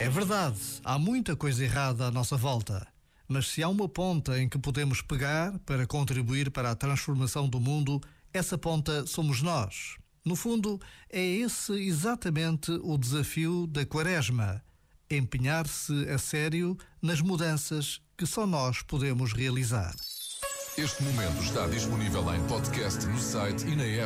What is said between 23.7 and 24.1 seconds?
na app.